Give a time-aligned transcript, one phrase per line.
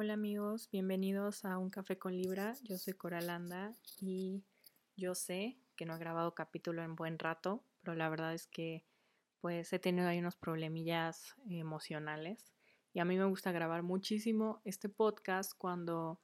[0.00, 2.54] Hola amigos, bienvenidos a Un Café con Libra.
[2.62, 4.44] Yo soy Coralanda y
[4.94, 8.84] yo sé que no he grabado capítulo en buen rato, pero la verdad es que
[9.40, 12.52] pues he tenido ahí unos problemillas emocionales
[12.92, 16.20] y a mí me gusta grabar muchísimo este podcast cuando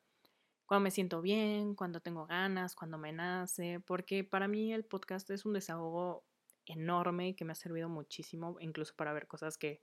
[0.66, 5.28] cuando me siento bien, cuando tengo ganas, cuando me nace, porque para mí el podcast
[5.30, 6.24] es un desahogo
[6.64, 9.82] enorme que me ha servido muchísimo, incluso para ver cosas que,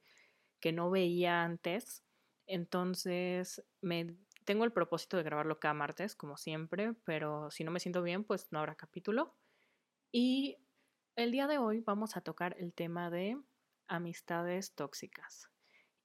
[0.62, 2.06] que no veía antes
[2.54, 7.80] entonces, me tengo el propósito de grabarlo cada martes, como siempre, pero si no me
[7.80, 9.36] siento bien, pues no habrá capítulo.
[10.12, 10.58] Y
[11.16, 13.38] el día de hoy vamos a tocar el tema de
[13.88, 15.50] amistades tóxicas.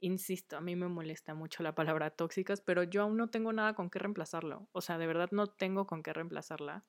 [0.01, 3.75] Insisto, a mí me molesta mucho la palabra tóxicas, pero yo aún no tengo nada
[3.75, 4.69] con qué reemplazarlo.
[4.73, 6.87] O sea, de verdad no tengo con qué reemplazarla.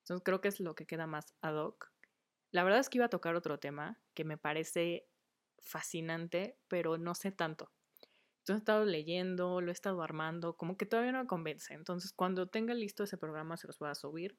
[0.00, 1.92] Entonces creo que es lo que queda más ad hoc.
[2.52, 5.08] La verdad es que iba a tocar otro tema que me parece
[5.60, 7.72] fascinante, pero no sé tanto.
[8.42, 11.74] Entonces he estado leyendo, lo he estado armando, como que todavía no me convence.
[11.74, 14.36] Entonces cuando tenga listo ese programa se los voy a subir.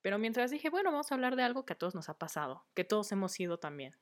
[0.00, 2.64] Pero mientras dije, bueno, vamos a hablar de algo que a todos nos ha pasado,
[2.72, 3.94] que todos hemos sido también.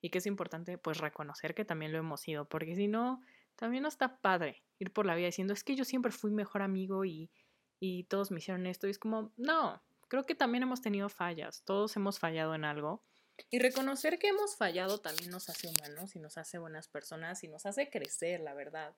[0.00, 3.20] Y que es importante pues reconocer que también lo hemos sido, porque si no,
[3.56, 6.62] también no está padre ir por la vida diciendo, es que yo siempre fui mejor
[6.62, 7.30] amigo y,
[7.78, 8.86] y todos me hicieron esto.
[8.86, 13.04] Y es como, no, creo que también hemos tenido fallas, todos hemos fallado en algo.
[13.50, 17.48] Y reconocer que hemos fallado también nos hace humanos y nos hace buenas personas y
[17.48, 18.94] nos hace crecer, la verdad.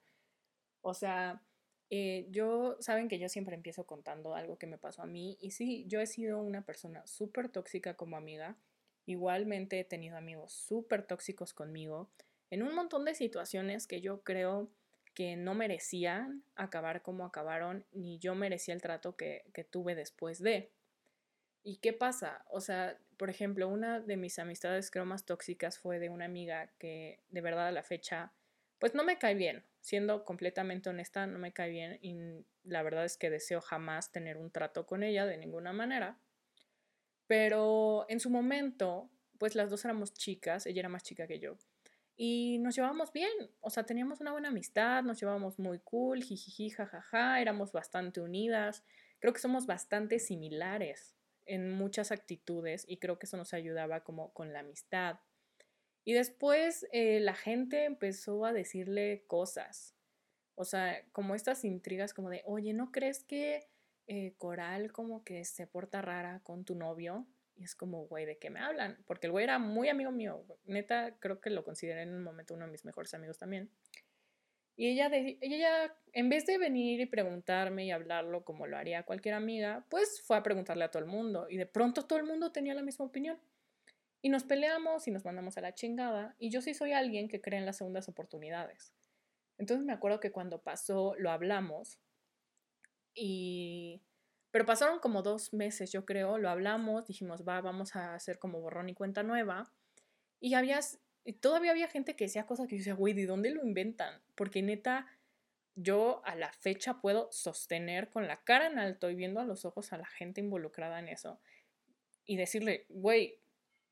[0.82, 1.42] O sea,
[1.90, 5.52] eh, yo, saben que yo siempre empiezo contando algo que me pasó a mí y
[5.52, 8.56] sí, yo he sido una persona súper tóxica como amiga.
[9.06, 12.08] Igualmente he tenido amigos súper tóxicos conmigo
[12.50, 14.68] en un montón de situaciones que yo creo
[15.14, 20.40] que no merecían acabar como acabaron, ni yo merecía el trato que, que tuve después
[20.40, 20.70] de.
[21.64, 22.44] ¿Y qué pasa?
[22.50, 26.70] O sea, por ejemplo, una de mis amistades creo más tóxicas fue de una amiga
[26.78, 28.32] que de verdad a la fecha,
[28.78, 29.64] pues no me cae bien.
[29.80, 34.36] Siendo completamente honesta, no me cae bien y la verdad es que deseo jamás tener
[34.36, 36.18] un trato con ella de ninguna manera.
[37.26, 41.56] Pero en su momento, pues las dos éramos chicas, ella era más chica que yo.
[42.16, 46.70] Y nos llevábamos bien, o sea, teníamos una buena amistad, nos llevábamos muy cool, jijiji,
[46.70, 48.84] jajaja, éramos bastante unidas,
[49.18, 51.15] creo que somos bastante similares
[51.46, 55.20] en muchas actitudes y creo que eso nos ayudaba como con la amistad.
[56.04, 59.96] Y después eh, la gente empezó a decirle cosas,
[60.54, 63.68] o sea, como estas intrigas como de, oye, ¿no crees que
[64.06, 67.26] eh, Coral como que se porta rara con tu novio?
[67.56, 69.02] Y es como, güey, ¿de qué me hablan?
[69.06, 72.54] Porque el güey era muy amigo mío, neta, creo que lo consideré en un momento
[72.54, 73.70] uno de mis mejores amigos también.
[74.76, 79.34] Y ella, ella, en vez de venir y preguntarme y hablarlo como lo haría cualquier
[79.34, 81.46] amiga, pues fue a preguntarle a todo el mundo.
[81.48, 83.38] Y de pronto todo el mundo tenía la misma opinión.
[84.20, 86.36] Y nos peleamos y nos mandamos a la chingada.
[86.38, 88.92] Y yo sí soy alguien que cree en las segundas oportunidades.
[89.56, 91.98] Entonces me acuerdo que cuando pasó lo hablamos.
[93.14, 94.02] Y...
[94.50, 96.36] Pero pasaron como dos meses, yo creo.
[96.36, 99.72] Lo hablamos, dijimos, va, vamos a hacer como borrón y cuenta nueva.
[100.38, 103.50] Y habías y todavía había gente que decía cosas que yo decía, güey, ¿de dónde
[103.50, 104.22] lo inventan?
[104.34, 105.06] Porque neta,
[105.74, 109.64] yo a la fecha puedo sostener con la cara en alto y viendo a los
[109.64, 111.40] ojos a la gente involucrada en eso
[112.24, 113.40] y decirle, güey,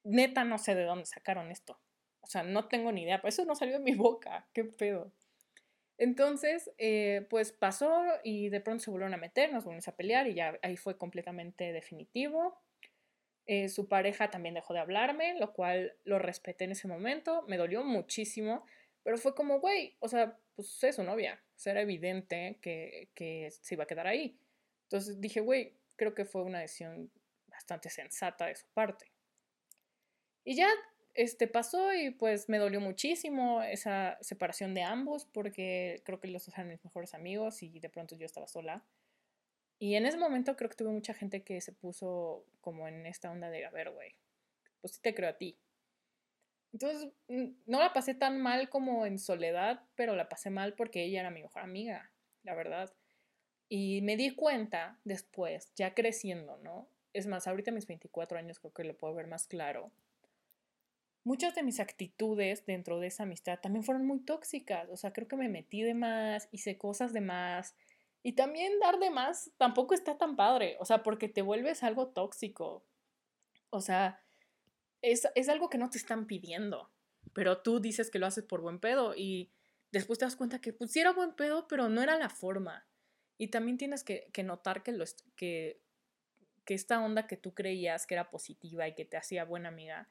[0.04, 1.78] neta no sé de dónde sacaron esto.
[2.20, 5.12] O sea, no tengo ni idea, pero eso no salió de mi boca, qué pedo.
[5.98, 10.26] Entonces, eh, pues pasó y de pronto se volvieron a meter, nos volvimos a pelear
[10.26, 12.58] y ya ahí fue completamente definitivo.
[13.46, 17.58] Eh, su pareja también dejó de hablarme, lo cual lo respeté en ese momento, me
[17.58, 18.64] dolió muchísimo,
[19.02, 23.10] pero fue como, güey, o sea, pues es su novia, o sea, era evidente que,
[23.14, 24.38] que se iba a quedar ahí.
[24.84, 27.10] Entonces dije, güey, creo que fue una decisión
[27.48, 29.12] bastante sensata de su parte.
[30.44, 30.68] Y ya
[31.14, 36.44] este pasó y pues me dolió muchísimo esa separación de ambos porque creo que los
[36.44, 38.84] dos eran mis mejores amigos y de pronto yo estaba sola.
[39.78, 43.30] Y en ese momento creo que tuve mucha gente que se puso como en esta
[43.30, 44.16] onda de, a ver, güey,
[44.80, 45.58] pues sí te creo a ti.
[46.72, 51.20] Entonces, no la pasé tan mal como en soledad, pero la pasé mal porque ella
[51.20, 52.10] era mi mejor amiga,
[52.42, 52.92] la verdad.
[53.68, 56.88] Y me di cuenta después, ya creciendo, ¿no?
[57.12, 59.92] Es más, ahorita mis 24 años creo que lo puedo ver más claro.
[61.22, 64.88] Muchas de mis actitudes dentro de esa amistad también fueron muy tóxicas.
[64.90, 67.76] O sea, creo que me metí de más, hice cosas de más,
[68.26, 72.08] y también dar de más tampoco está tan padre, o sea, porque te vuelves algo
[72.08, 72.82] tóxico.
[73.68, 74.24] O sea,
[75.02, 76.90] es, algo que no te están pidiendo,
[77.34, 79.52] pero tú dices que lo haces por buen pedo y
[79.92, 82.86] después te das cuenta que pues sí era buen pedo, pero no era la forma.
[83.36, 85.04] Y también tienes que, notar que, lo,
[85.36, 85.82] que,
[86.64, 90.08] que esta onda que tú creías que era positiva y que te hacía buena amiga,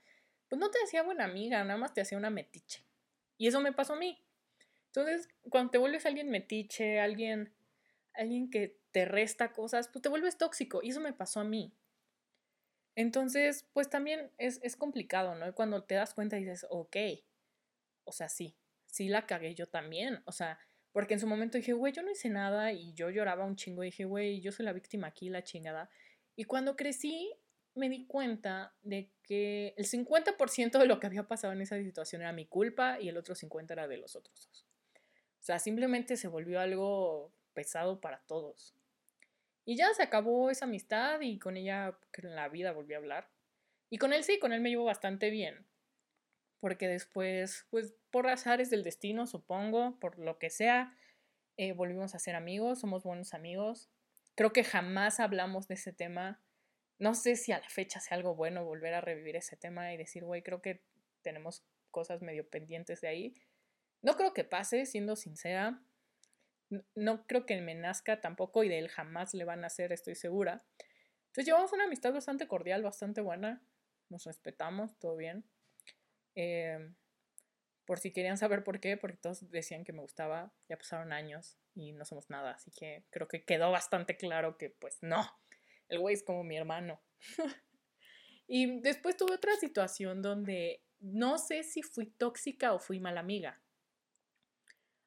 [0.49, 2.85] pues no te hacía buena amiga, nada más te hacía una metiche.
[3.39, 4.23] Y eso me pasó a mí.
[4.85, 7.51] Entonces, cuando te vuelves alguien metiche, alguien,
[8.15, 10.81] alguien que te resta cosas, pues te vuelves tóxico.
[10.83, 11.73] Y eso me pasó a mí.
[12.95, 15.53] Entonces, pues también es, es complicado, ¿no?
[15.55, 16.95] cuando te das cuenta dices, ok,
[18.03, 18.55] o sea, sí,
[18.85, 20.21] sí la cagué yo también.
[20.25, 20.59] O sea,
[20.91, 23.83] porque en su momento dije, güey, yo no hice nada y yo lloraba un chingo.
[23.83, 25.89] Y dije, güey, yo soy la víctima aquí, la chingada.
[26.35, 27.33] Y cuando crecí,
[27.73, 32.21] me di cuenta de que el 50% de lo que había pasado en esa situación
[32.21, 34.67] era mi culpa y el otro 50% era de los otros dos.
[35.39, 38.75] O sea, simplemente se volvió algo pesado para todos.
[39.65, 43.29] Y ya se acabó esa amistad y con ella en la vida volví a hablar.
[43.89, 45.65] Y con él sí, con él me llevo bastante bien.
[46.59, 50.97] Porque después, pues por azares del destino, supongo, por lo que sea,
[51.57, 53.89] eh, volvimos a ser amigos, somos buenos amigos.
[54.35, 56.41] Creo que jamás hablamos de ese tema.
[56.99, 59.97] No sé si a la fecha sea algo bueno volver a revivir ese tema y
[59.97, 60.83] decir, güey, creo que
[61.21, 63.33] tenemos cosas medio pendientes de ahí.
[64.01, 65.81] No creo que pase, siendo sincera.
[66.95, 70.15] No, creo que me nazca tampoco y de él jamás le van a hacer, estoy
[70.15, 70.65] segura.
[71.27, 73.61] Entonces llevamos una amistad bastante cordial, bastante buena.
[74.09, 75.45] Nos respetamos, todo bien.
[76.35, 76.95] Em,
[77.85, 81.57] por si querían saber por qué, porque todos decían que me gustaba, ya pasaron años
[81.75, 85.27] y no somos nada, así que creo que quedó bastante claro que pues no,
[85.89, 87.01] el güey es como mi hermano.
[88.47, 93.61] y después tuve otra situación donde no sé si fui tóxica o fui mala amiga.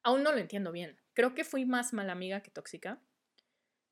[0.03, 0.99] Aún no lo entiendo bien.
[1.17, 3.01] Creo que fui más mala amiga que tóxica.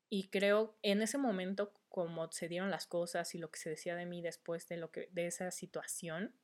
[0.08, 3.96] Y creo en ese momento, como se dieron las cosas y lo que se decía
[3.96, 6.36] de mí después de, lo que, de esa situación,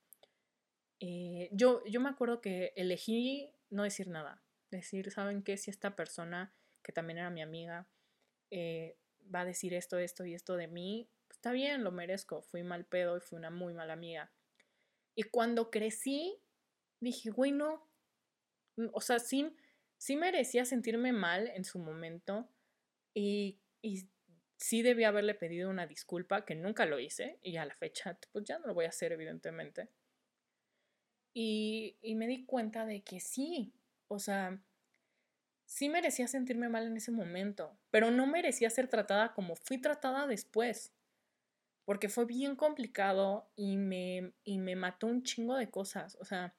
[0.99, 4.43] eh, yo, yo me acuerdo que elegí no decir nada.
[4.73, 5.57] Decir, ¿saben qué?
[5.57, 6.53] Si esta persona,
[6.83, 7.89] que también era mi amiga,
[8.51, 8.99] eh,
[9.33, 12.43] va a decir esto, esto y esto de mí, está bien, lo merezco.
[12.43, 14.33] Fui mal pedo y fui una muy mala amiga.
[15.15, 16.41] Y cuando crecí,
[16.99, 17.57] dije, güey.
[18.93, 19.57] O sea, sin
[20.03, 22.49] sí merecía sentirme mal en su momento
[23.15, 24.09] y, y
[24.57, 28.45] sí debía haberle pedido una disculpa, que nunca lo hice y a la fecha pues
[28.45, 29.91] ya no lo voy a hacer evidentemente.
[31.33, 33.75] Y, y me di cuenta de que sí,
[34.09, 34.61] o sea,
[35.67, 40.27] sí merecía sentirme mal en ese momento, pero no merecía ser tratada como fui tratada
[40.27, 40.93] después,
[41.85, 46.57] porque fue bien complicado y me, y me mató un chingo de cosas, o sea,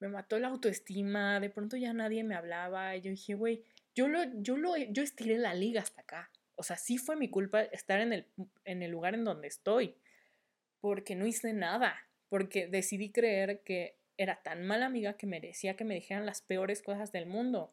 [0.00, 3.64] me mató la autoestima, de pronto ya nadie me hablaba, y yo dije, güey,
[3.94, 6.30] yo lo, yo lo, yo estiré la liga hasta acá.
[6.54, 8.26] O sea, sí fue mi culpa estar en el,
[8.64, 9.96] en el lugar en donde estoy,
[10.80, 11.96] porque no hice nada,
[12.28, 16.82] porque decidí creer que era tan mala amiga que merecía que me dijeran las peores
[16.82, 17.72] cosas del mundo.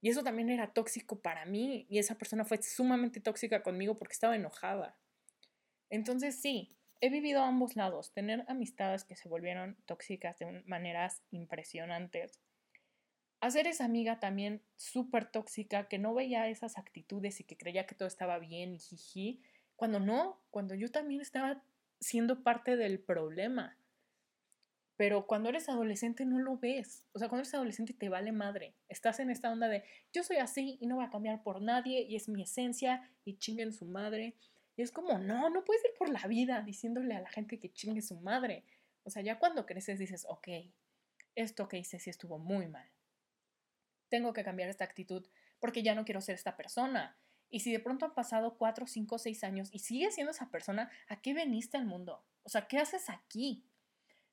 [0.00, 4.12] Y eso también era tóxico para mí, y esa persona fue sumamente tóxica conmigo porque
[4.12, 4.96] estaba enojada.
[5.90, 11.22] Entonces sí, he vivido a ambos lados, tener amistades que se volvieron tóxicas de maneras
[11.30, 12.40] impresionantes.
[13.40, 17.94] Hacer esa amiga también súper tóxica que no veía esas actitudes y que creía que
[17.94, 19.42] todo estaba bien y jiji,
[19.76, 21.62] cuando no, cuando yo también estaba
[22.00, 23.76] siendo parte del problema.
[24.96, 27.04] Pero cuando eres adolescente no lo ves.
[27.12, 28.76] O sea, cuando eres adolescente te vale madre.
[28.88, 32.00] Estás en esta onda de yo soy así y no voy a cambiar por nadie
[32.08, 34.36] y es mi esencia y chinguen su madre.
[34.76, 37.72] Y es como, no, no puedes ir por la vida diciéndole a la gente que
[37.72, 38.64] chingue su madre.
[39.04, 40.48] O sea, ya cuando creces dices, ok,
[41.34, 42.88] esto que hice sí estuvo muy mal.
[44.08, 45.26] Tengo que cambiar esta actitud
[45.60, 47.16] porque ya no quiero ser esta persona.
[47.50, 50.90] Y si de pronto han pasado cuatro, cinco, seis años y sigues siendo esa persona,
[51.08, 52.24] ¿a qué veniste al mundo?
[52.42, 53.64] O sea, ¿qué haces aquí?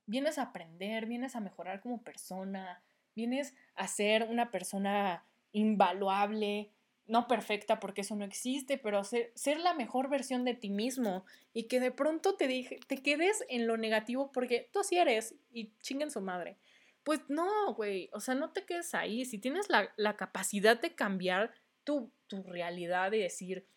[0.06, 2.84] Vienes a aprender, vienes a mejorar como persona,
[3.16, 6.72] vienes a ser una persona invaluable,
[7.12, 11.25] no perfecta porque eso no existe, pero ser, ser, la mejor versión de ti mismo
[11.53, 15.36] y que de pronto te, dije, te quedes en lo negativo porque tú así eres
[15.51, 16.58] y chinguen su madre.
[17.03, 19.25] Pues no, güey, o sea, no te quedes ahí.
[19.25, 21.51] Si tienes la, la capacidad de cambiar
[21.84, 23.68] tu, tu realidad y decir,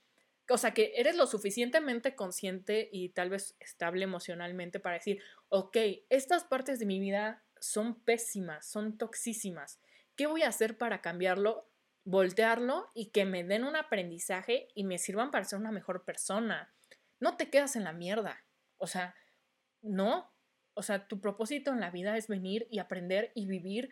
[0.49, 5.77] o sea, que eres lo suficientemente consciente y tal vez estable emocionalmente para decir, ok,
[6.09, 9.81] estas partes de mi vida son pésimas, son toxísimas.
[10.15, 11.67] ¿Qué voy a hacer para cambiarlo?
[12.05, 16.73] Voltearlo y que me den un aprendizaje y me sirvan para ser una mejor persona.
[17.21, 18.45] No te quedas en la mierda.
[18.77, 19.15] O sea,
[19.83, 20.31] no.
[20.75, 23.91] O sea, tu propósito en la vida es venir y aprender y vivir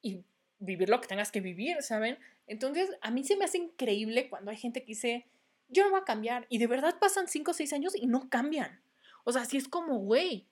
[0.00, 0.24] y
[0.58, 2.18] vivir lo que tengas que vivir, ¿saben?
[2.46, 5.26] Entonces, a mí se me hace increíble cuando hay gente que dice,
[5.68, 6.46] yo no voy a cambiar.
[6.48, 8.80] Y de verdad pasan 5 o 6 años y no cambian.
[9.24, 10.48] O sea, si es como, güey,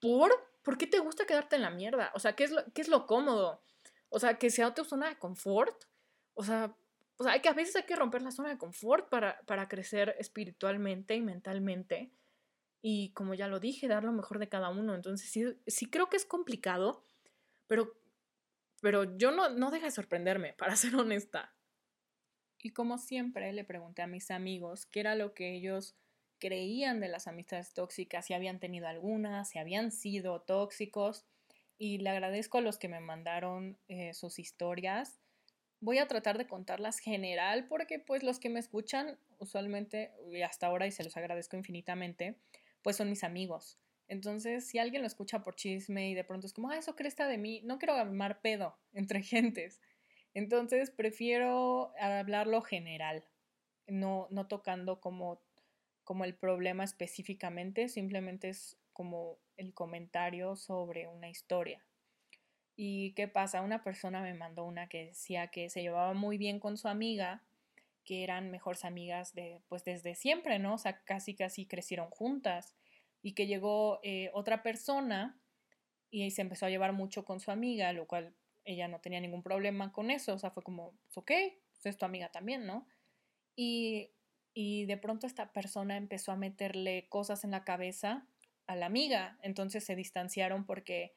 [0.00, 0.32] ¿por?
[0.62, 2.10] ¿Por qué te gusta quedarte en la mierda?
[2.14, 3.62] O sea, ¿qué es lo, qué es lo cómodo?
[4.08, 5.84] O sea, que sea tu zona de confort
[6.36, 6.76] o sea,
[7.16, 9.68] o sea, hay que, a veces hay que romper la zona de confort para, para
[9.68, 12.12] crecer espiritualmente y mentalmente.
[12.82, 14.94] Y como ya lo dije, dar lo mejor de cada uno.
[14.94, 17.02] Entonces sí, sí creo que es complicado,
[17.66, 17.94] pero
[18.80, 21.54] pero yo no, no deja de sorprenderme, para ser honesta.
[22.62, 25.96] Y como siempre, le pregunté a mis amigos qué era lo que ellos
[26.38, 31.24] creían de las amistades tóxicas, si habían tenido algunas, si habían sido tóxicos.
[31.78, 35.20] Y le agradezco a los que me mandaron eh, sus historias.
[35.80, 40.66] Voy a tratar de contarlas general porque pues los que me escuchan usualmente y hasta
[40.66, 42.36] ahora y se los agradezco infinitamente,
[42.82, 43.78] pues son mis amigos.
[44.08, 47.26] Entonces, si alguien lo escucha por chisme y de pronto es como, ah, eso cresta
[47.26, 49.80] de mí, no quiero armar pedo entre gentes.
[50.34, 53.24] Entonces, prefiero hablarlo general,
[53.86, 55.42] no, no tocando como,
[56.04, 61.85] como el problema específicamente, simplemente es como el comentario sobre una historia.
[62.76, 63.62] ¿Y qué pasa?
[63.62, 67.42] Una persona me mandó una que decía que se llevaba muy bien con su amiga,
[68.04, 70.74] que eran mejores amigas de, pues desde siempre, ¿no?
[70.74, 72.74] O sea, casi casi crecieron juntas
[73.22, 75.40] y que llegó eh, otra persona
[76.10, 79.42] y se empezó a llevar mucho con su amiga, lo cual ella no tenía ningún
[79.42, 81.30] problema con eso, o sea, fue como, pues, ok,
[81.72, 82.86] pues es tu amiga también, ¿no?
[83.56, 84.10] Y,
[84.52, 88.26] y de pronto esta persona empezó a meterle cosas en la cabeza
[88.66, 91.14] a la amiga, entonces se distanciaron porque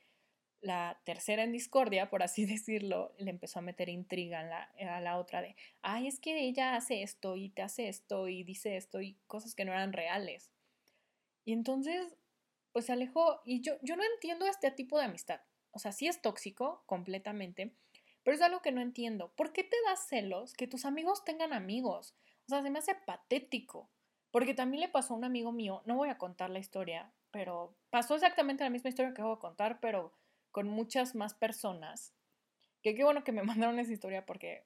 [0.62, 5.42] la tercera en discordia, por así decirlo, le empezó a meter intriga a la otra
[5.42, 9.18] de, ay, es que ella hace esto y te hace esto y dice esto y
[9.28, 10.52] cosas que no eran reales.
[11.46, 12.16] Y entonces,
[12.72, 15.42] pues se alejó y yo, yo no entiendo este tipo de amistad.
[15.72, 17.76] O sea, sí es tóxico completamente,
[18.24, 19.34] pero es algo que no entiendo.
[19.36, 22.16] ¿Por qué te das celos que tus amigos tengan amigos?
[22.46, 23.90] O sea, se me hace patético.
[24.32, 27.76] Porque también le pasó a un amigo mío, no voy a contar la historia, pero
[27.90, 30.14] pasó exactamente la misma historia que voy a contar, pero
[30.52, 32.14] con muchas más personas.
[32.82, 34.66] Que qué bueno que me mandaron esa historia porque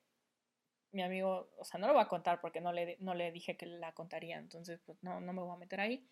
[0.92, 3.58] mi amigo, o sea, no lo voy a contar porque no le, no le dije
[3.58, 6.08] que la contaría, entonces pues no, no me voy a meter ahí.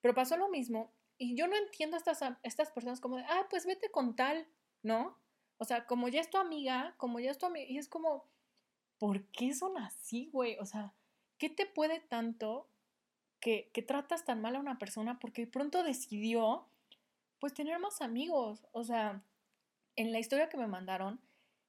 [0.00, 3.46] Pero pasó lo mismo y yo no entiendo a estas, estas personas como de, ah,
[3.50, 4.46] pues vete con tal,
[4.82, 5.18] ¿no?
[5.56, 8.28] O sea, como ya es tu amiga, como ya es tu amiga, y es como,
[8.98, 10.56] ¿por qué son así, güey?
[10.60, 10.94] O sea,
[11.36, 12.68] ¿qué te puede tanto
[13.40, 16.68] que, que tratas tan mal a una persona porque de pronto decidió,
[17.40, 18.66] pues, tener más amigos?
[18.72, 19.22] O sea,
[19.96, 21.20] en la historia que me mandaron,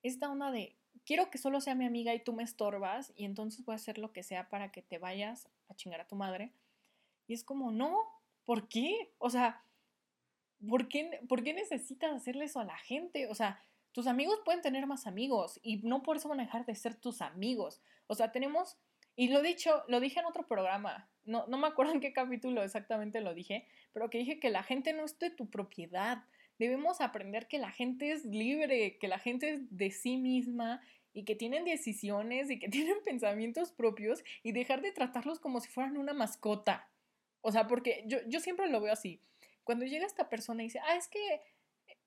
[0.04, 3.66] esta onda de, quiero que solo sea mi amiga y tú me estorbas y entonces
[3.66, 6.54] voy a hacer lo que sea para que te vayas a chingar a tu madre.
[7.28, 9.14] Y es como, no, ¿Por qué?
[9.20, 9.64] O sea,
[10.68, 13.28] ¿por qué, ¿por qué necesitas hacerle eso a la gente?
[13.28, 13.62] O sea,
[13.92, 16.96] tus amigos pueden tener más amigos y no por eso van a dejar de ser
[16.96, 17.80] tus amigos.
[18.08, 18.80] O sea, tenemos,
[19.16, 22.64] y lo dicho, lo dije en otro programa, no, no me acuerdo en qué capítulo
[22.64, 26.24] exactamente lo dije, pero que dije que la gente no es de tu propiedad.
[26.58, 30.82] Debemos aprender que la gente es libre, que la gente es de sí misma
[31.14, 35.70] y que tienen decisiones y que tienen pensamientos propios y dejar de tratarlos como si
[35.70, 36.90] fueran una mascota.
[37.42, 39.22] O sea, porque yo, yo siempre lo veo así.
[39.64, 41.42] Cuando llega esta persona y dice, ah, es que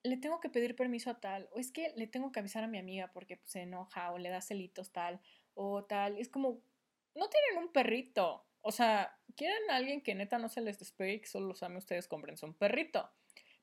[0.03, 2.67] le tengo que pedir permiso a tal, o es que le tengo que avisar a
[2.67, 5.21] mi amiga porque se enoja o le da celitos tal,
[5.53, 6.61] o tal, es como,
[7.15, 8.45] no tienen un perrito.
[8.63, 11.77] O sea, quieren a alguien que neta no se les despegue que solo los ame
[11.77, 13.11] ustedes, compren un perrito.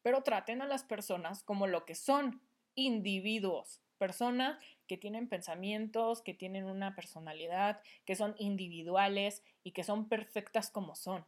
[0.03, 2.43] Pero traten a las personas como lo que son,
[2.75, 10.09] individuos, personas que tienen pensamientos, que tienen una personalidad, que son individuales y que son
[10.09, 11.25] perfectas como son.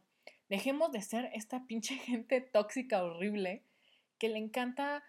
[0.49, 3.63] Dejemos de ser esta pinche gente tóxica horrible
[4.19, 5.03] que le encanta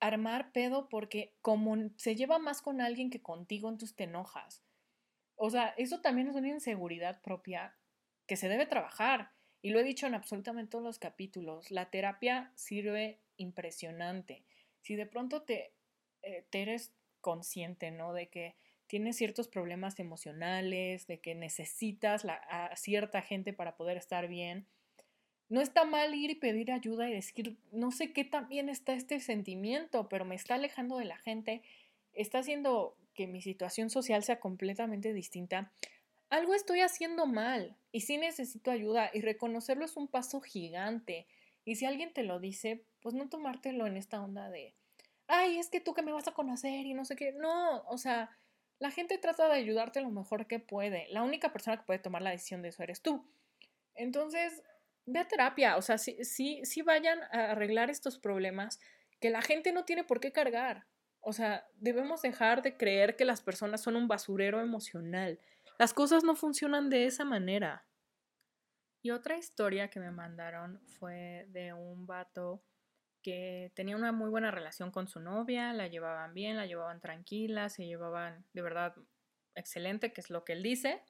[0.00, 4.62] armar pedo porque como se lleva más con alguien que contigo, entonces te enojas.
[5.42, 7.74] O sea, eso también es una inseguridad propia
[8.26, 9.30] que se debe trabajar.
[9.62, 11.70] Y lo he dicho en absolutamente todos los capítulos.
[11.70, 14.44] La terapia sirve impresionante.
[14.82, 15.72] Si de pronto te,
[16.20, 16.92] eh, eres
[17.22, 18.12] consciente, ¿no?
[18.12, 18.54] De que
[18.86, 24.66] tienes ciertos problemas emocionales, de que necesitas a cierta gente para poder estar bien.
[25.48, 28.92] No está mal ir y pedir ayuda y decir, no sé qué tan bien está
[28.92, 31.62] este sentimiento, pero me está alejando de la gente,
[32.12, 35.70] está haciendo que mi situación social sea completamente distinta.
[36.30, 41.26] Algo estoy haciendo mal y sí necesito ayuda y reconocerlo es un paso gigante.
[41.66, 44.74] Y si alguien te lo dice, pues no tomártelo en esta onda de,
[45.26, 47.32] ay, es que tú que me vas a conocer y no sé qué.
[47.32, 48.30] No, o sea,
[48.78, 51.06] la gente trata de ayudarte lo mejor que puede.
[51.10, 53.30] La única persona que puede tomar la decisión de eso eres tú.
[53.94, 54.62] Entonces,
[55.04, 55.76] ve a terapia.
[55.76, 58.80] O sea, sí, sí, sí vayan a arreglar estos problemas
[59.20, 60.86] que la gente no tiene por qué cargar.
[61.20, 65.38] O sea, debemos dejar de creer que las personas son un basurero emocional.
[65.78, 67.84] Las cosas no funcionan de esa manera.
[69.02, 72.62] Y otra historia que me mandaron fue de un vato
[73.22, 77.68] que tenía una muy buena relación con su novia, la llevaban bien, la llevaban tranquila,
[77.68, 78.94] se llevaban de verdad
[79.54, 81.02] excelente, que es lo que él dice,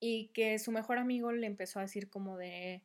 [0.00, 2.82] y que su mejor amigo le empezó a decir como de,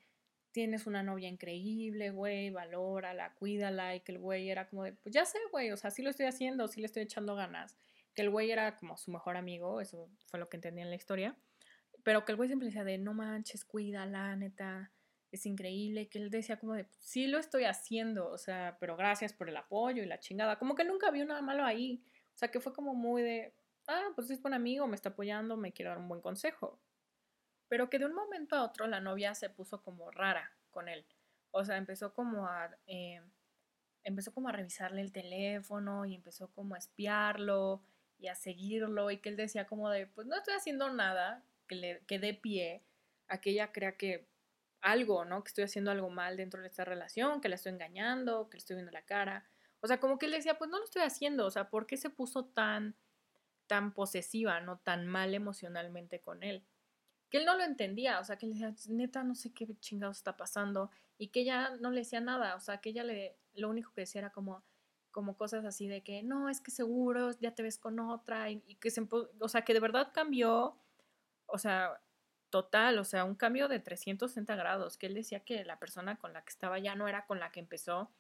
[0.53, 5.13] tienes una novia increíble, güey, valórala, cuídala, y que el güey era como de, pues
[5.13, 7.75] ya sé, güey, o sea, sí lo estoy haciendo, sí le estoy echando ganas,
[8.13, 10.95] que el güey era como su mejor amigo, eso fue lo que entendí en la
[10.95, 11.35] historia,
[12.03, 14.91] pero que el güey siempre decía de, no manches, cuídala, neta,
[15.31, 19.33] es increíble, que él decía como de, sí lo estoy haciendo, o sea, pero gracias
[19.33, 22.03] por el apoyo y la chingada, como que nunca vio nada malo ahí,
[22.35, 23.55] o sea, que fue como muy de,
[23.87, 26.79] ah, pues es buen amigo, me está apoyando, me quiere dar un buen consejo.
[27.73, 31.07] Pero que de un momento a otro la novia se puso como rara con él.
[31.49, 32.69] O sea, empezó como a...
[32.85, 33.19] Eh,
[34.03, 37.81] empezó como a revisarle el teléfono y empezó como a espiarlo
[38.19, 41.73] y a seguirlo y que él decía como de, pues no estoy haciendo nada que
[41.73, 42.83] le que dé pie
[43.27, 44.27] a que ella crea que
[44.79, 45.43] algo, ¿no?
[45.43, 48.59] Que estoy haciendo algo mal dentro de esta relación, que la estoy engañando, que le
[48.59, 49.49] estoy viendo la cara.
[49.79, 51.97] O sea, como que él decía, pues no lo estoy haciendo, o sea, ¿por qué
[51.97, 52.95] se puso tan
[53.65, 56.63] tan posesiva, no tan mal emocionalmente con él.
[57.33, 60.17] Que él no lo entendía, o sea, que él decía, neta, no sé qué chingados
[60.17, 63.71] está pasando, y que ella no le decía nada, o sea, que ella le, lo
[63.71, 64.63] único que decía era como,
[65.09, 68.59] como cosas así de que, no, es que seguro ya te ves con otra, y,
[68.75, 69.01] que se,
[69.39, 70.77] o sea, que de verdad cambió,
[71.47, 71.99] o sea,
[72.51, 76.33] total, o sea, un cambio de 360 grados, que él decía que la persona con
[76.33, 78.11] la que estaba ya no era con la que empezó,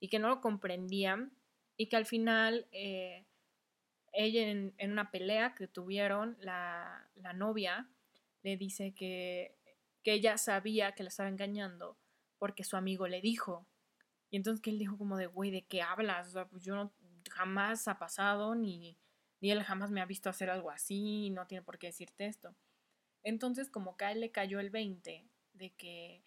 [0.00, 1.28] y que no lo comprendía,
[1.76, 2.66] y que al final...
[2.72, 3.26] Eh,
[4.14, 7.88] ella en, una pelea que tuvieron, la, novia
[8.44, 9.56] le dice que,
[10.04, 11.98] que, ella sabía que la estaba engañando
[12.38, 13.66] porque su amigo le dijo.
[14.30, 16.34] Y entonces que él dijo como de, güey, ¿de qué hablas?
[16.50, 16.92] Pues yo no,
[17.30, 18.98] jamás ha pasado, ni,
[19.40, 22.54] ni él jamás me ha visto hacer algo así, no tiene por qué decirte esto.
[23.22, 26.22] Entonces como que a él le cayó el 20 de que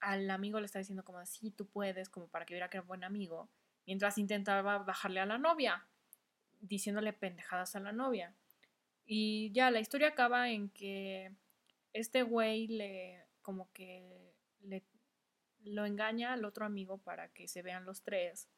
[0.00, 2.86] al amigo le está diciendo como, sí, tú puedes, como para que viera que era
[2.86, 3.48] buen amigo,
[3.86, 5.86] mientras intentaba bajarle a la novia
[6.60, 8.34] diciéndole pendejadas a la novia.
[9.12, 11.34] Y ya, la historia acaba en que
[11.92, 14.84] este güey le, como que le,
[15.64, 18.48] lo engaña al otro amigo para que se vean los tres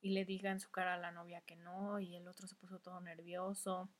[0.00, 2.54] y le diga en su cara a la novia que no y el otro se
[2.54, 3.90] puso todo nervioso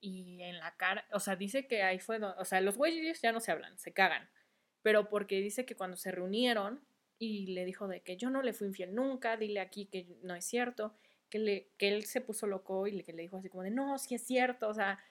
[0.00, 3.30] y en la cara, o sea, dice que ahí fue, o sea, los güeyes ya
[3.30, 4.30] no se hablan, se cagan,
[4.80, 6.82] pero porque dice que cuando se reunieron
[7.18, 10.34] y le dijo de que yo no le fui infiel nunca, dile aquí que no
[10.34, 10.96] es cierto,
[11.78, 14.68] que, él se puso loco y le, dijo así como de, no, si es cierto,
[14.68, 15.02] o sea,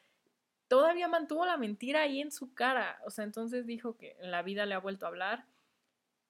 [0.68, 4.42] todavía mantuvo la mentira ahí en su cara, o sea, entonces dijo que en la
[4.42, 5.46] vida le ha vuelto a hablar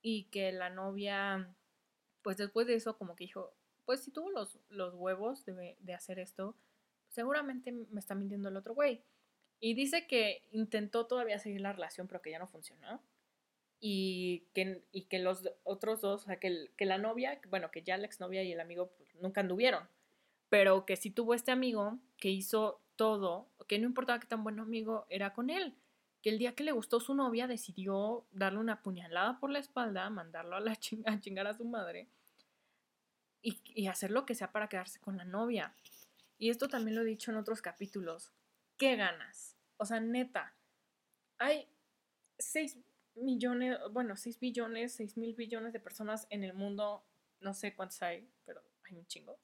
[0.01, 1.56] y que la novia,
[2.23, 3.53] pues después de eso como que dijo,
[3.86, 6.56] pues si tuvo los, los huevos de, de hacer esto,
[7.10, 9.03] seguramente me está mintiendo el otro güey.
[9.60, 13.01] Y dice que intentó todavía seguir la relación, pero que ya no funcionó
[13.86, 17.84] y que, y que los otros dos, o sea, que, que la novia, bueno, que
[17.84, 19.89] ya la exnovia y el amigo pues, nunca anduvieron,
[20.48, 24.62] pero que sí tuvo este amigo que hizo todo, que no importaba qué tan buen
[24.62, 25.76] amigo era con él,
[26.22, 30.10] que el día que le gustó su novia decidió darle una puñalada por la espalda,
[30.10, 30.72] mandarlo a, la
[31.06, 32.08] a chingar a su madre
[33.41, 35.76] y, y hacer lo que sea para quedarse con la novia.
[36.38, 38.32] Y esto también lo he dicho en otros capítulos.
[38.78, 39.58] ¿Qué ganas?
[39.76, 40.56] O sea, neta,
[41.38, 41.67] hay
[42.39, 42.78] seis
[43.15, 47.06] millones, bueno, 6 billones, 6 mil billones de personas en el mundo,
[47.39, 49.39] no sé cuántos hay, pero hay un chingo.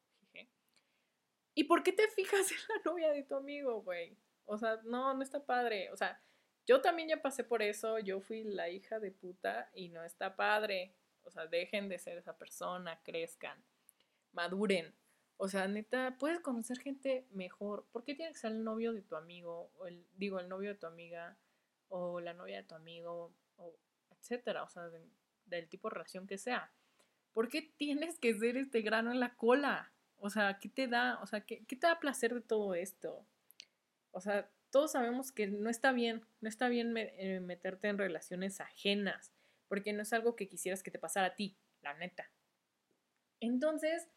[1.60, 4.18] ¿Y por qué te fijas en la novia de tu amigo, güey?
[4.46, 5.92] O sea, no, no está padre.
[5.92, 6.22] O sea,
[6.66, 10.38] yo también ya pasé por eso, yo fui la hija de puta y no está
[10.38, 10.96] padre.
[11.24, 13.62] O sea, dejen de ser esa persona, crezcan,
[14.32, 14.96] maduren.
[15.36, 17.86] O sea, neta, puedes conocer gente mejor.
[17.92, 19.70] ¿Por qué tiene que ser el novio de tu amigo?
[19.78, 21.38] O el, digo, el novio de tu amiga
[21.90, 23.76] o la novia de tu amigo o
[24.20, 24.90] etcétera, o sea,
[25.46, 26.72] del tipo de relación que sea.
[27.34, 29.92] ¿Por qué tienes que ser este grano en la cola?
[30.18, 31.20] O sea, ¿qué te da?
[31.22, 33.26] O sea, ¿qué, qué te da placer de todo esto?
[34.12, 38.60] O sea, todos sabemos que no está bien, no está bien eh, meterte en relaciones
[38.60, 39.32] ajenas,
[39.68, 42.30] porque no es algo que quisieras que te pasara a ti, la neta.
[43.40, 44.08] Entonces,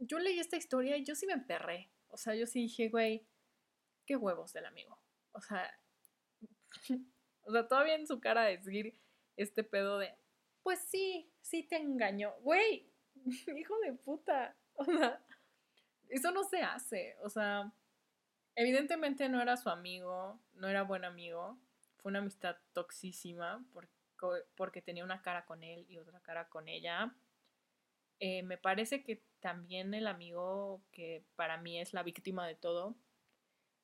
[0.00, 1.90] yo leí esta historia y yo sí me emperré.
[2.08, 3.26] O sea, yo sí dije, güey,
[4.06, 4.98] qué huevos del amigo.
[5.32, 5.78] O sea,
[7.44, 8.98] O sea, todavía en su cara decir
[9.36, 10.14] este pedo de,
[10.62, 12.32] pues sí, sí te engañó.
[12.40, 12.90] Güey,
[13.56, 14.56] hijo de puta.
[14.76, 15.24] O sea,
[16.08, 17.16] eso no se hace.
[17.22, 17.72] O sea,
[18.56, 21.56] evidentemente no era su amigo, no era buen amigo.
[21.98, 23.92] Fue una amistad toxísima porque,
[24.56, 27.14] porque tenía una cara con él y otra cara con ella.
[28.18, 32.96] Eh, me parece que también el amigo que para mí es la víctima de todo,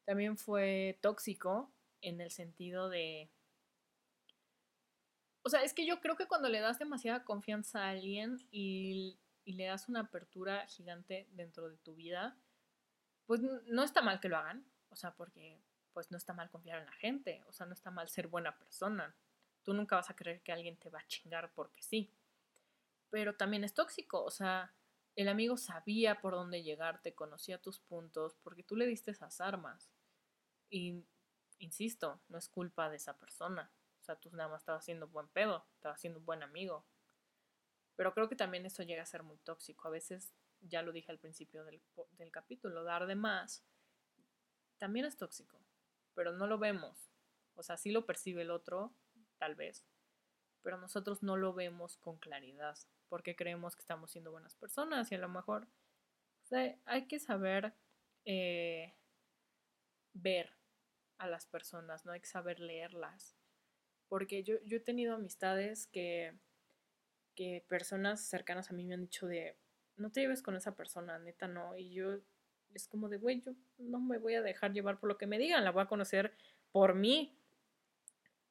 [0.04, 1.70] también fue tóxico
[2.00, 3.30] en el sentido de
[5.42, 9.18] o sea, es que yo creo que cuando le das demasiada confianza a alguien y,
[9.44, 12.36] le das una apertura gigante dentro de tu vida,
[13.26, 14.64] pues no está mal que lo hagan.
[14.90, 15.60] O sea, porque
[15.92, 17.42] pues no está mal confiar en la gente.
[17.48, 19.16] O sea, no está mal ser buena persona.
[19.64, 22.12] Tú nunca vas a creer que alguien te va a chingar porque sí.
[23.10, 24.72] Pero también es tóxico, o sea,
[25.16, 29.90] el amigo sabía por dónde llegarte, conocía tus puntos, porque tú le diste esas armas.
[30.70, 31.04] Y,
[31.58, 33.70] insisto, no es culpa de esa persona.
[34.16, 36.84] Tú nada más estabas haciendo buen pedo, estabas haciendo un buen amigo.
[37.96, 39.88] Pero creo que también eso llega a ser muy tóxico.
[39.88, 43.64] A veces, ya lo dije al principio del, del capítulo, dar de más
[44.80, 45.60] también es tóxico,
[46.14, 47.12] pero no lo vemos.
[47.54, 48.94] O sea, sí lo percibe el otro,
[49.36, 49.86] tal vez,
[50.62, 55.16] pero nosotros no lo vemos con claridad porque creemos que estamos siendo buenas personas y
[55.16, 55.68] a lo mejor
[56.86, 57.74] hay que saber
[58.24, 58.94] eh,
[60.14, 60.50] ver
[61.18, 63.36] a las personas, no hay que saber leerlas.
[64.10, 66.34] Porque yo, yo he tenido amistades que,
[67.34, 69.56] que personas cercanas a mí me han dicho de,
[69.96, 71.74] no te lleves con esa persona, neta no.
[71.78, 72.18] Y yo
[72.74, 75.38] es como de, güey, yo no me voy a dejar llevar por lo que me
[75.38, 76.34] digan, la voy a conocer
[76.72, 77.34] por mí.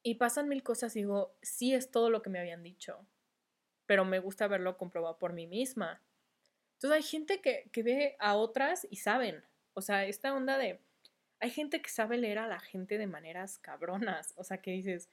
[0.02, 3.06] Y pasan mil cosas y digo, sí es todo lo que me habían dicho,
[3.84, 6.02] pero me gusta verlo comprobado por mí misma.
[6.72, 9.44] Entonces hay gente que, que ve a otras y saben,
[9.74, 10.80] o sea, esta onda de,
[11.38, 15.10] hay gente que sabe leer a la gente de maneras cabronas, o sea, que dices,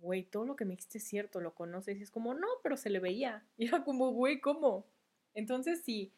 [0.00, 2.76] güey, todo lo que me dijiste es cierto, lo conoces, y es como, no, pero
[2.76, 3.46] se le veía.
[3.56, 4.86] Y era como, güey, ¿cómo?
[5.34, 6.12] Entonces sí,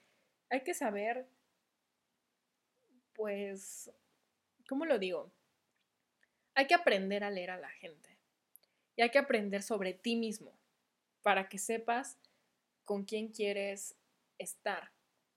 [0.50, 1.28] hay que saber,
[3.14, 3.90] pues,
[4.68, 5.32] ¿cómo lo digo?
[6.54, 8.18] Hay que aprender a leer a la gente.
[8.96, 10.58] Y hay que aprender sobre ti mismo
[11.22, 12.18] para que sepas
[12.84, 13.94] con quién quieres
[14.38, 14.90] estar.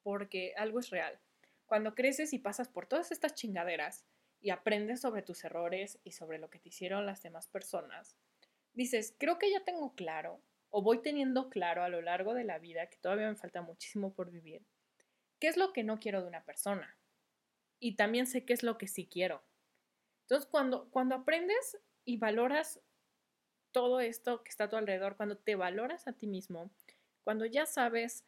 [0.03, 1.19] Porque algo es real.
[1.67, 4.03] Cuando creces y pasas por todas estas chingaderas
[4.41, 8.17] y aprendes sobre tus errores y sobre lo que te hicieron las demás personas,
[8.73, 12.59] dices, creo que ya tengo claro o voy teniendo claro a lo largo de la
[12.59, 14.65] vida, que todavía me falta muchísimo por vivir,
[15.39, 16.97] qué es lo que no quiero de una persona.
[17.79, 19.43] Y también sé qué es lo que sí quiero.
[20.21, 22.79] Entonces, cuando, cuando aprendes y valoras
[23.71, 26.71] todo esto que está a tu alrededor, cuando te valoras a ti mismo,
[27.23, 28.25] cuando ya sabes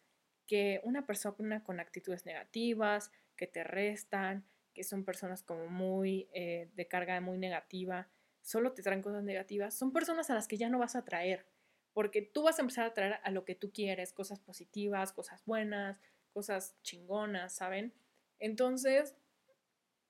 [0.48, 6.70] que una persona con actitudes negativas, que te restan, que son personas como muy eh,
[6.74, 8.10] de carga muy negativa,
[8.44, 11.46] solo te traen cosas negativas, son personas a las que ya no vas a atraer,
[11.94, 15.44] porque tú vas a empezar a atraer a lo que tú quieres, cosas positivas, cosas
[15.46, 16.00] buenas,
[16.34, 17.94] cosas chingonas, ¿saben?
[18.40, 19.16] Entonces,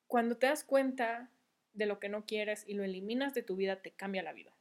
[0.07, 1.29] cuando te das cuenta
[1.73, 4.53] de lo que no quieres y lo eliminas de tu vida, te cambia la vida.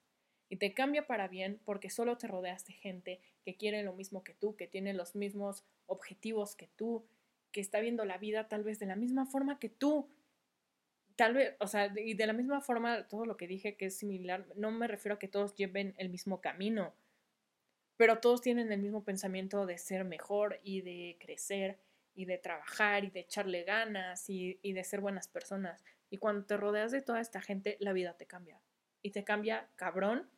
[0.48, 4.22] Y te cambia para bien porque solo te rodeas de gente que quiere lo mismo
[4.22, 7.06] que tú, que tiene los mismos objetivos que tú,
[7.52, 10.08] que está viendo la vida tal vez de la misma forma que tú.
[11.16, 13.98] Tal vez, o sea, y de la misma forma, todo lo que dije que es
[13.98, 16.94] similar, no me refiero a que todos lleven el mismo camino,
[17.96, 21.78] pero todos tienen el mismo pensamiento de ser mejor y de crecer
[22.14, 25.84] y de trabajar y de echarle ganas y, y de ser buenas personas.
[26.10, 28.60] Y cuando te rodeas de toda esta gente, la vida te cambia.
[29.00, 30.28] Y te cambia cabrón.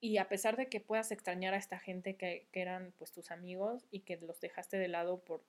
[0.00, 3.84] Y a pesar de que puedas extrañar a esta gente que, eran pues tus amigos
[3.90, 5.44] y que los dejaste de lado por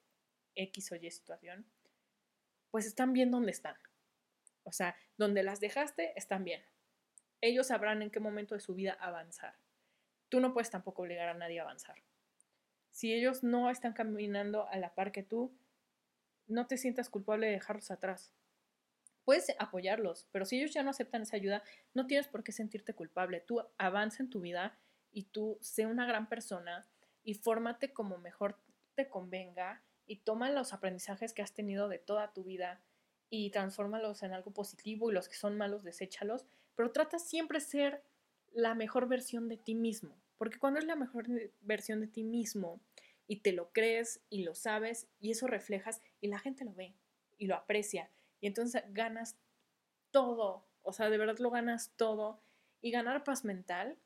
[0.55, 1.65] X o Y situación,
[2.71, 3.75] pues están bien donde están.
[4.63, 6.63] O sea, donde las dejaste, están bien.
[7.41, 9.55] Ellos sabrán en qué momento de su vida avanzar.
[10.29, 11.97] Tú no puedes tampoco obligar a nadie a avanzar.
[12.91, 15.55] Si ellos no están caminando a la par que tú,
[16.47, 18.33] no te sientas culpable de dejarlos atrás
[19.23, 22.93] puedes apoyarlos, pero si ellos ya no aceptan esa ayuda, no tienes por qué sentirte
[22.93, 23.39] culpable.
[23.39, 24.77] Tú avanza en tu vida
[25.11, 26.87] y tú sé una gran persona
[27.23, 28.59] y fórmate como mejor
[28.95, 32.81] te convenga y toma los aprendizajes que has tenido de toda tu vida
[33.35, 37.65] y transfórmalos en algo positivo y los que son malos, deséchalos, pero trata siempre de
[37.65, 38.03] ser
[38.51, 41.25] la mejor versión de ti mismo, porque cuando es la mejor
[41.61, 42.79] versión de ti mismo
[43.25, 46.93] y te lo crees y lo sabes y eso reflejas y la gente lo ve
[47.39, 49.35] y lo aprecia y entonces ganas
[50.11, 52.39] todo, o sea, de verdad lo ganas todo.
[52.81, 53.97] Y ganar paz mental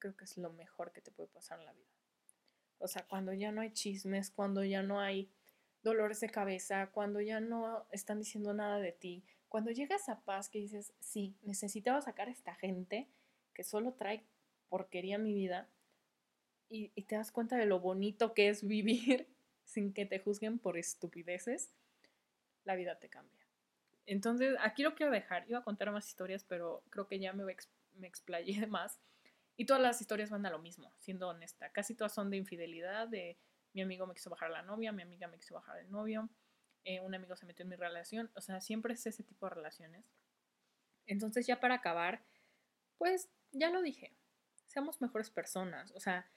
[0.00, 1.86] creo que es lo mejor que te puede pasar en la vida.
[2.78, 5.30] O sea, cuando ya no hay chismes, cuando ya no hay
[5.82, 10.48] dolores de cabeza, cuando ya no están diciendo nada de ti, cuando llegas a paz
[10.48, 13.08] que dices, sí, necesitaba sacar a esta gente
[13.54, 14.24] que solo trae
[14.68, 15.68] porquería a mi vida
[16.68, 19.28] y, y te das cuenta de lo bonito que es vivir
[19.64, 21.74] sin que te juzguen por estupideces,
[22.64, 23.42] la vida te cambia.
[24.06, 25.48] Entonces, aquí lo quiero dejar.
[25.48, 27.44] Iba a contar más historias, pero creo que ya me,
[27.94, 28.98] me explayé más.
[29.56, 31.70] Y todas las historias van a lo mismo, siendo honesta.
[31.70, 33.36] Casi todas son de infidelidad, de
[33.72, 36.28] mi amigo me quiso bajar la novia, mi amiga me quiso bajar el novio,
[36.84, 38.30] eh, un amigo se metió en mi relación.
[38.34, 40.04] O sea, siempre es ese tipo de relaciones.
[41.06, 42.24] Entonces, ya para acabar,
[42.98, 44.12] pues ya lo dije.
[44.66, 45.92] Seamos mejores personas.
[45.92, 46.30] O sea,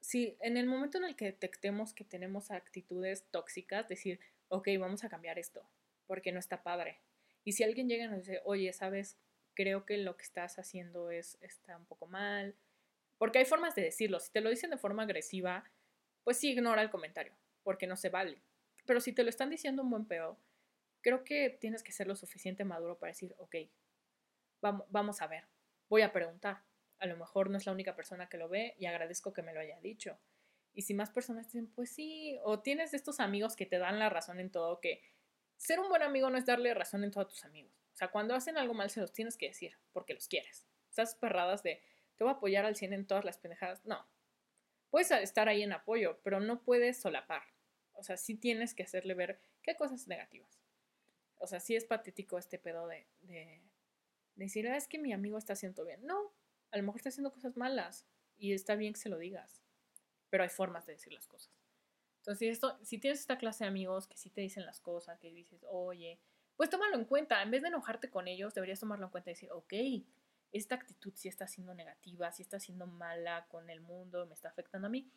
[0.00, 5.04] si en el momento en el que detectemos que tenemos actitudes tóxicas, decir, ok, vamos
[5.04, 5.68] a cambiar esto
[6.06, 7.00] porque no está padre.
[7.44, 9.16] Y si alguien llega y nos dice, oye, ¿sabes
[9.54, 12.54] creo que lo que estás haciendo es, está un poco mal.
[13.18, 14.20] Porque hay formas de decirlo.
[14.20, 15.64] Si te lo dicen de forma agresiva,
[16.24, 18.42] pues sí ignora el comentario, porque no se vale.
[18.86, 20.38] Pero si te lo están diciendo un buen pedo,
[21.00, 23.56] creo que tienes que ser lo suficiente maduro para decir, ok,
[24.60, 25.46] vamos, vamos a ver,
[25.88, 26.62] voy a preguntar.
[26.98, 29.52] A lo mejor no es la única persona que lo ve y agradezco que me
[29.52, 30.18] lo haya dicho.
[30.72, 34.10] Y si más personas dicen, pues sí, o tienes estos amigos que te dan la
[34.10, 35.02] razón en todo, que
[35.56, 37.72] ser un buen amigo no es darle razón en todos tus amigos.
[37.92, 40.66] O sea, cuando hacen algo mal se los tienes que decir, porque los quieres.
[40.90, 41.80] Esas perradas de,
[42.16, 43.84] te voy a apoyar al 100 en todas las pendejadas.
[43.84, 44.04] No.
[44.94, 47.42] Puedes estar ahí en apoyo, pero no puedes solapar.
[47.94, 50.62] O sea, sí tienes que hacerle ver qué cosas negativas.
[51.34, 53.60] O sea, sí es patético este pedo de, de,
[54.36, 56.06] decir, ah, es que mi amigo está haciendo bien.
[56.06, 56.32] No,
[56.70, 58.06] a lo mejor está haciendo cosas malas
[58.38, 59.64] y está bien que se lo digas.
[60.30, 61.52] Pero hay formas de decir las cosas.
[62.18, 65.32] Entonces, esto, si tienes esta clase de amigos que sí te dicen las cosas, que
[65.32, 66.20] dices, oye,
[66.54, 67.42] pues tómalo en cuenta.
[67.42, 69.72] En vez de enojarte con ellos, deberías tomarlo en cuenta y decir, ok,
[70.54, 74.48] esta actitud sí está siendo negativa, sí está siendo mala con el mundo, me está
[74.48, 75.10] afectando a mí.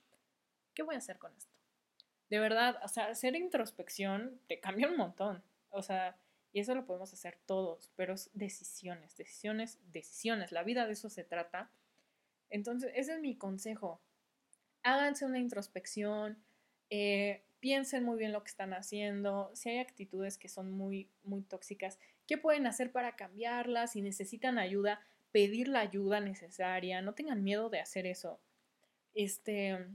[0.73, 1.55] ¿Qué voy a hacer con esto?
[2.29, 5.43] De verdad, hacer introspección te cambia un montón.
[5.69, 6.17] O sea,
[6.51, 10.51] y eso lo podemos hacer todos, pero es decisiones, decisiones, decisiones.
[10.51, 11.69] La vida de eso se trata.
[12.49, 14.01] Entonces, ese es mi consejo.
[14.81, 16.41] Háganse una introspección,
[16.89, 21.43] eh, piensen muy bien lo que están haciendo, si hay actitudes que son muy, muy
[21.43, 25.01] tóxicas, qué pueden hacer para cambiarlas, si necesitan ayuda,
[25.37, 28.41] pedir la ayuda necesaria, no tengan miedo de hacer eso.
[29.13, 29.87] Este,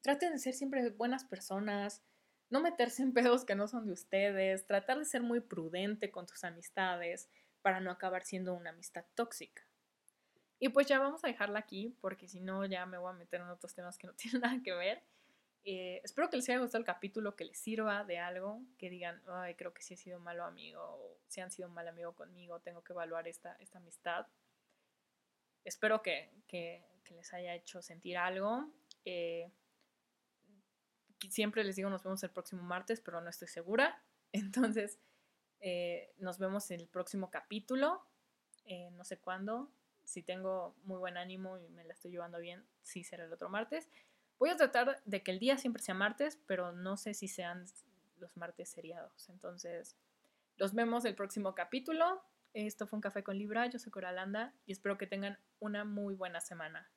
[0.00, 2.04] traten de ser siempre buenas personas,
[2.48, 6.24] no meterse en pedos que no son de ustedes, tratar de ser muy prudente con
[6.24, 7.28] tus amistades
[7.62, 9.64] para no acabar siendo una amistad tóxica.
[10.60, 13.40] Y pues ya vamos a dejarla aquí porque si no ya me voy a meter
[13.40, 15.02] en otros temas que no tienen nada que ver.
[15.64, 19.22] Eh, espero que les haya gustado el capítulo, que les sirva de algo, que digan,
[19.26, 22.60] ay, creo que sí he sido malo amigo, o si han sido mal amigo conmigo,
[22.60, 24.26] tengo que evaluar esta, esta amistad.
[25.64, 28.70] Espero que, que, les haya hecho sentir algo.
[29.04, 29.50] Eh,
[31.30, 34.02] siempre les digo, nos vemos el próximo martes, pero no estoy segura.
[34.32, 34.98] Entonces,
[35.60, 38.04] eh, nos vemos en el próximo capítulo,
[38.92, 39.72] no sé cuándo.
[40.04, 43.48] Si tengo muy buen ánimo y me la estoy llevando bien, sí será el otro
[43.48, 43.88] martes.
[44.38, 47.64] Voy a tratar de que el día siempre sea martes, pero no sé si sean
[48.18, 49.28] los martes seriados.
[49.30, 49.96] Entonces,
[50.56, 52.22] los vemos el próximo capítulo.
[52.54, 53.66] Esto fue un café con Libra.
[53.66, 56.88] Yo soy Coralanda y espero que tengan una muy buena semana.